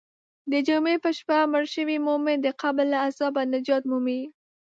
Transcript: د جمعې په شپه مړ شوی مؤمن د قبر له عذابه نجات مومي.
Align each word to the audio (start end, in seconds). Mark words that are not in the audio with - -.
د 0.51 0.53
جمعې 0.67 0.95
په 1.03 1.09
شپه 1.17 1.37
مړ 1.51 1.63
شوی 1.75 1.97
مؤمن 2.07 2.37
د 2.41 2.47
قبر 2.61 2.85
له 2.93 2.97
عذابه 3.05 3.41
نجات 3.53 3.83
مومي. 3.89 4.21